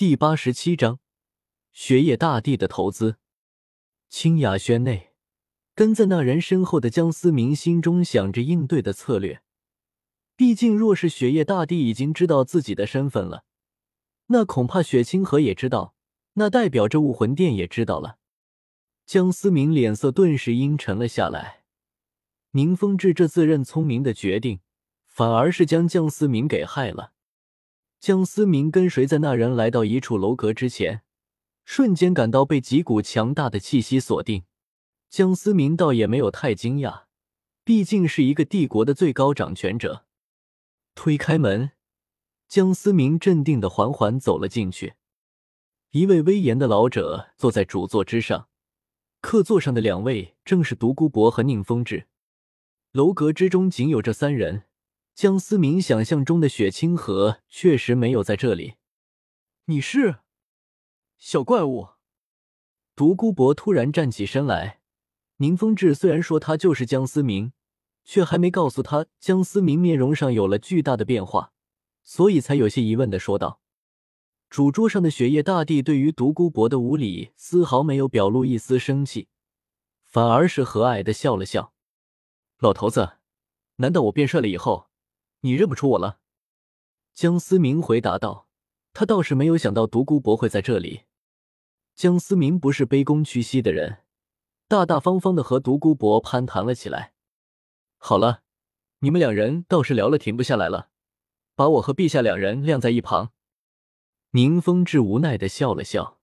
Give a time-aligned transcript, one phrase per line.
[0.00, 0.98] 第八十七章，
[1.72, 3.16] 雪夜大帝的投资。
[4.08, 5.12] 清雅轩内，
[5.74, 9.42] 跟在那人身后的江思明心中想着应对的策略。
[10.36, 13.44] 毕竟，若是雪夜大帝已经知道自己的身份了，
[14.28, 15.94] 那恐怕雪清河也知道，
[16.32, 18.16] 那代表着武魂殿也知道了。
[19.04, 21.64] 江思明脸色顿时阴沉了下来。
[22.52, 24.60] 宁风致这自认聪明的决定，
[25.04, 27.12] 反而是将江思明给害了。
[28.00, 31.02] 江思明跟随在那人来到一处楼阁之前，
[31.66, 34.44] 瞬间感到被几股强大的气息锁定。
[35.10, 37.02] 江思明倒也没有太惊讶，
[37.62, 40.06] 毕竟是一个帝国的最高掌权者。
[40.94, 41.72] 推开门，
[42.48, 44.94] 江思明镇定的缓缓走了进去。
[45.90, 48.48] 一位威严的老者坐在主座之上，
[49.20, 52.06] 客座上的两位正是独孤博和宁风致。
[52.92, 54.62] 楼阁之中仅有这三人。
[55.20, 58.76] 江思明想象中的雪清河确实没有在这里。
[59.66, 60.20] 你是
[61.18, 61.88] 小怪物？
[62.96, 64.80] 独孤博突然站起身来。
[65.36, 67.52] 宁风致虽然说他就是江思明，
[68.02, 71.52] 却还没告诉他江思明面容上有了巨大的变化，
[72.02, 73.60] 所以才有些疑问的说道。
[74.48, 79.28] 主桌上的雪夜大帝对于独孤博的无礼丝毫没有表露一丝生气，
[80.02, 81.74] 反而是和蔼的笑了笑
[82.60, 83.18] ：“老头子，
[83.76, 84.86] 难道我变帅了以后？”
[85.40, 86.18] 你认不出我了？
[87.12, 88.48] 江思明回答道
[88.92, 91.04] ：“他倒是没有想到独孤博会在这里。”
[91.96, 94.04] 江思明不是卑躬屈膝的人，
[94.68, 97.14] 大大方方的和独孤博攀谈了起来。
[97.98, 98.42] 好了，
[99.00, 100.90] 你们两人倒是聊了停不下来了，
[101.54, 103.32] 把我和陛下两人晾在一旁。
[104.30, 106.20] 宁风致无奈的笑了笑，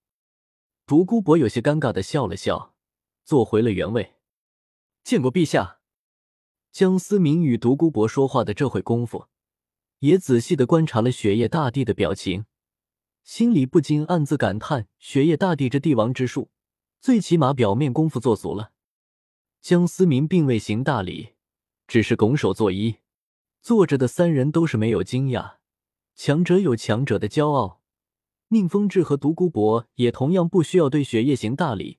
[0.85, 2.73] 独孤博有些尴尬的笑了笑，
[3.23, 4.15] 坐回了原位。
[5.03, 5.76] 见过陛下。
[6.77, 9.25] 江思明与独孤博说话的这会功夫，
[9.97, 12.45] 也仔细的观察了雪夜大帝的表情，
[13.23, 16.51] 心里不禁暗自感叹：雪夜大帝这帝王之术，
[17.01, 18.73] 最起码表面功夫做足了。
[19.59, 21.29] 江思明并未行大礼，
[21.87, 22.97] 只是拱手作揖。
[23.63, 25.55] 坐着的三人都是没有惊讶，
[26.13, 27.81] 强者有强者的骄傲。
[28.49, 31.97] 宁风致和独孤博也同样不需要对雪夜行大礼，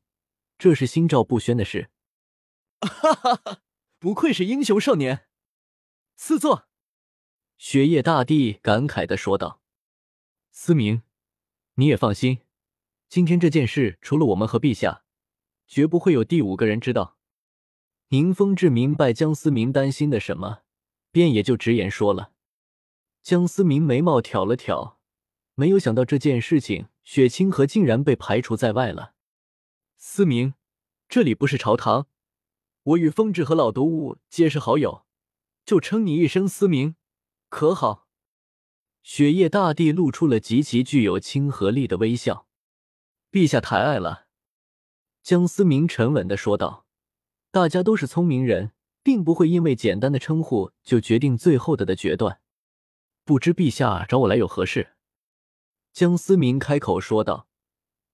[0.57, 1.91] 这是心照不宣的事。
[2.81, 3.63] 哈哈哈。
[4.01, 5.27] 不愧是英雄少年，
[6.15, 6.69] 赐座。
[7.57, 9.61] 雪夜大帝感慨的说道
[10.53, 11.03] ：“思明，
[11.75, 12.39] 你也放心，
[13.09, 15.03] 今天这件事除了我们和陛下，
[15.67, 17.19] 绝不会有第五个人知道。”
[18.11, 20.63] 宁风致明白江思明担心的什么，
[21.11, 22.33] 便也就直言说了。
[23.25, 25.01] 江思明眉毛挑了挑，
[25.57, 29.15] 没有想到这件事情，雪清河竟然被排除在外了。
[29.97, 30.55] 思明，
[31.09, 32.07] 这里不是朝堂。
[32.89, 35.05] 我与风致和老毒物皆是好友，
[35.67, 36.97] 就称你一声思明，
[37.51, 38.07] 可好？
[39.03, 42.47] 雪夜大帝露出了极其具有亲和力的微笑。
[43.31, 44.29] 陛下抬爱了，
[45.23, 46.87] 江思明沉稳的说道。
[47.51, 48.73] 大家都是聪明人，
[49.03, 52.41] 并不会因为简单的称呼就决定最后的的决断。
[53.25, 54.95] 不知陛下找我来有何事？
[55.93, 57.48] 江思明开口说道。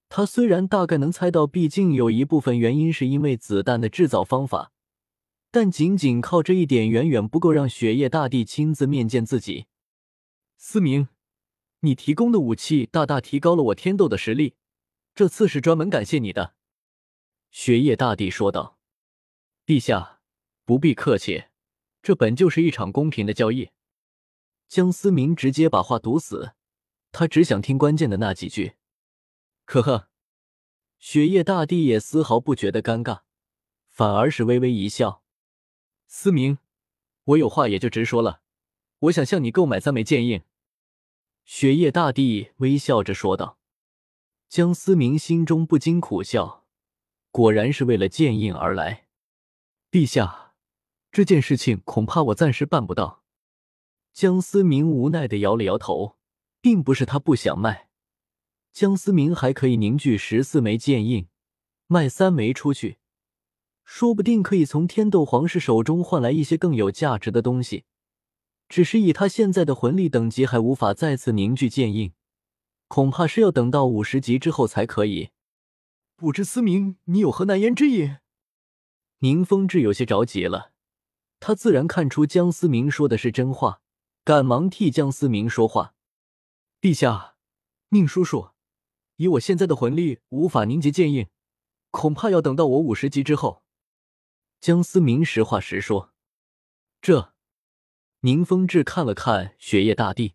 [0.09, 4.73] 他虽然大概能猜到，毕竟有一部分原因是因为子弹的制造方法，
[5.51, 9.67] 但仅仅靠这一点远远不够让雪夜大帝亲自面见自己。
[10.57, 11.09] 思明，
[11.81, 14.55] 你提供的武器大大提高了我天斗的实力，
[15.15, 16.55] 这次是专门感谢你的。”
[17.51, 18.79] 雪夜大帝说道。
[19.67, 20.21] “陛下
[20.65, 21.45] 不必客气，
[22.03, 23.71] 这本就是一场公平的交易。”
[24.69, 26.53] 江思明直接把话堵死，
[27.13, 28.75] 他只想听关键的那几句。
[29.65, 30.09] 呵呵，
[30.99, 33.21] 雪夜大帝也丝毫不觉得尴尬，
[33.89, 35.23] 反而是微微一笑。
[36.07, 36.59] 思明，
[37.25, 38.43] 我有话也就直说了，
[39.01, 40.43] 我想向你购买三枚剑印。
[41.45, 43.59] 雪夜大帝微笑着说道。
[44.49, 46.65] 江思明心中不禁苦笑，
[47.31, 49.09] 果然是为了剑印而来。
[49.91, 50.55] 陛下，
[51.11, 53.25] 这件事情恐怕我暂时办不到。
[54.13, 56.19] 江思明无奈的摇了摇头，
[56.61, 57.89] 并不是他不想卖。
[58.75, 61.29] 江思明还可以凝聚十四枚剑印，
[61.87, 62.99] 卖三枚出去，
[63.85, 67.85] 说不定可以从天斗皇室手中换来一些更有价值的东西。
[68.69, 72.15] 只是以他现在的魂力等级，还无法再次凝聚剑印，
[72.89, 75.31] 恐怕是要等到五十级之后才可以。
[76.17, 78.17] 不知思明，你有何难言之隐？
[79.21, 80.73] 宁风致有些着急了，
[81.39, 83.81] 他自然看出江思明说的是真话，
[84.25, 85.95] 赶忙替江思明说话
[86.83, 87.37] ：“陛下，
[87.91, 88.49] 宁叔叔。”
[89.17, 91.29] 以我现在的魂力，无法凝结剑印，
[91.91, 93.63] 恐怕要等到我五十级之后。
[94.61, 96.13] 江思明实话实说。
[97.01, 97.35] 这，
[98.21, 100.35] 宁风致看了看雪夜大帝，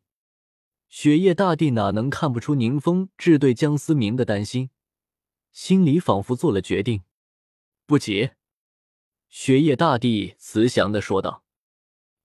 [0.88, 4.70] 雪夜大帝哪能看不出宁风致对江思明的担心，
[5.52, 7.04] 心里仿佛做了决定。
[7.86, 8.30] 不急，
[9.28, 11.44] 雪夜大帝慈祥的说道：“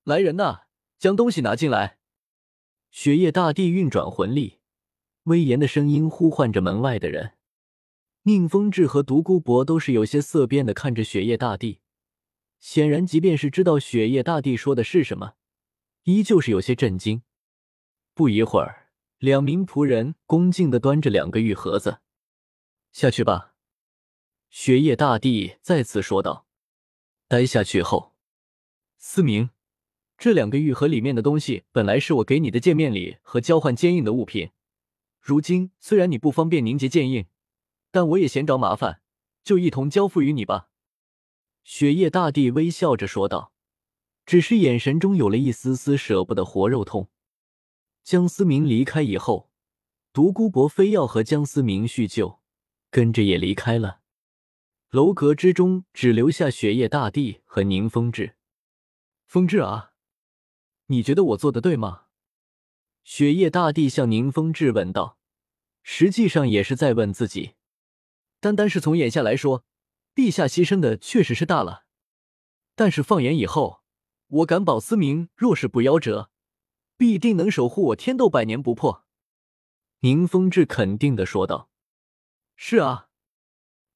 [0.05, 0.67] 来人呐，
[0.99, 1.99] 将东西拿进来。”
[2.93, 4.61] 雪夜大帝运转魂力，
[5.25, 7.33] 威严的声音呼唤着门外的人。
[8.23, 11.81] 宁风致和独孤博都是有些色变的看着雪夜大帝，
[12.59, 15.35] 显然，即便是知道雪夜大帝说的是什么，
[16.05, 17.23] 依旧是有些震惊。
[18.15, 18.89] 不一会儿，
[19.19, 21.99] 两名仆人恭敬的端着两个玉盒子
[22.93, 23.55] 下去吧。
[24.49, 26.47] 雪夜大帝再次说道。
[27.27, 28.15] 待下去后，
[28.97, 29.51] 思明，
[30.17, 34.51] 这两个玉盒里面的东西本来是我给你的见面礼和交换坚硬的物品，
[35.25, 37.27] 如今虽然你不方便凝结剑印。
[37.91, 39.01] 但我也嫌着麻烦，
[39.45, 40.69] 就一同交付于你吧。”
[41.63, 43.53] 雪夜大帝微笑着说道，
[44.27, 47.09] 只是眼神中有了一丝丝舍不得活肉痛。
[48.03, 49.49] 江思明离开以后，
[50.13, 52.41] 独孤博非要和江思明叙旧，
[52.91, 54.01] 跟着也离开了。
[54.91, 58.35] 楼阁之中只留下雪夜大帝和宁风致。
[59.25, 59.93] 风致啊，
[60.87, 62.04] 你觉得我做的对吗？
[63.05, 65.19] 雪夜大帝向宁风致问道，
[65.83, 67.53] 实际上也是在问自己。
[68.41, 69.63] 单单是从眼下来说，
[70.15, 71.85] 陛下牺牲的确实是大了。
[72.75, 73.83] 但是放眼以后，
[74.29, 76.31] 我敢保思明若是不夭折，
[76.97, 79.05] 必定能守护我天斗百年不破。”
[80.01, 81.69] 宁风致肯定的说道。
[82.57, 83.09] “是啊，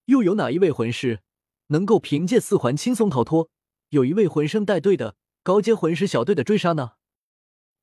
[0.04, 1.22] 又有哪一位魂师
[1.68, 3.50] 能够凭借四环轻松逃脱？
[3.88, 6.97] 有一位魂圣带队的高阶魂师小队的追杀呢？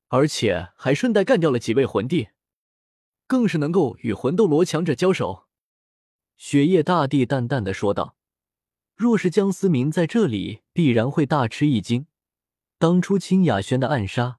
[0.08, 2.28] 而且还顺带干掉了几位魂帝，
[3.26, 5.46] 更是能够与魂斗罗强者交手。”
[6.36, 8.16] 雪夜大帝淡淡的说道
[8.94, 12.06] ：“若是江思明在这里，必然会大吃一惊。
[12.78, 14.38] 当初清雅轩的暗杀，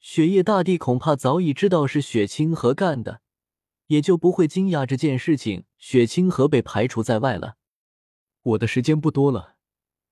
[0.00, 3.20] 雪夜大帝恐怕早已知道是雪清河干的，
[3.86, 5.64] 也就不会惊讶这件事情。
[5.78, 7.56] 雪清河被排除在外了。
[8.42, 9.56] 我的时间不多了，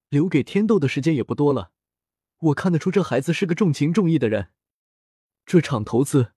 [0.09, 1.73] 留给天斗的时间也不多了。
[2.39, 4.51] 我看得出这孩子是个重情重义的人，
[5.49, 6.35] 这场投资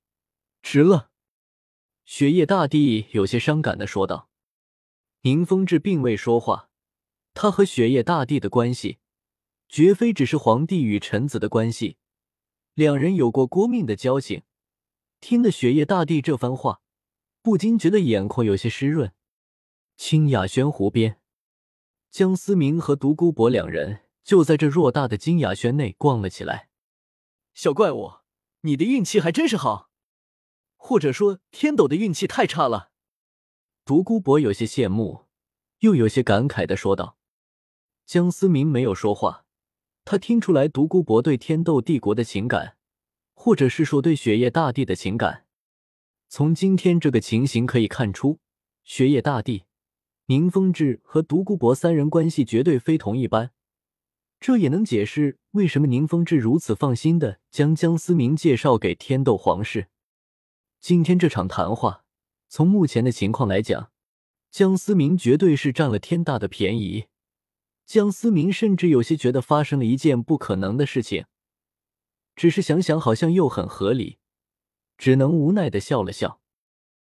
[0.61, 1.11] 值了。”
[2.05, 4.29] 雪夜大帝有些伤感的说道。
[5.23, 6.69] 宁风致并未说话，
[7.33, 8.99] 他和雪夜大帝的关系，
[9.67, 11.97] 绝非只是皇帝与臣子的关系，
[12.73, 14.43] 两人有过过命的交情。
[15.19, 16.81] 听得雪夜大帝这番话，
[17.41, 19.13] 不禁觉得眼眶有些湿润。
[19.97, 21.19] 清雅轩湖边，
[22.09, 26.69] 江思明和独孤博两人就在这偌大的金雅轩内逛了起来。
[27.53, 28.13] 小怪物，
[28.61, 29.89] 你的运气还真是好，
[30.75, 32.91] 或者说天斗的运气太差了。
[33.83, 35.25] 独孤博有些羡慕，
[35.79, 37.17] 又有些感慨的说道
[38.05, 39.45] ：“江思明没有说话，
[40.05, 42.77] 他听出来独孤博对天斗帝国的情感，
[43.33, 45.47] 或者是说对雪夜大帝的情感。
[46.29, 48.39] 从今天这个情形可以看出，
[48.83, 49.63] 雪夜大帝、
[50.27, 53.51] 宁风致和独孤博三人关系绝对非同一般。
[54.41, 59.87] 这也能解释为什么宁风致如此放心的将江思明介绍给天斗皇室。
[60.79, 62.03] 今天这场谈话。”
[62.49, 63.91] 从目前的情况来讲，
[64.49, 67.05] 江思明绝对是占了天大的便宜。
[67.85, 71.23] 江思明甚至有些觉得发生了一件不可能的事情，
[72.35, 74.17] 只是想想好像又很合理，
[74.97, 76.40] 只能无奈的笑了笑。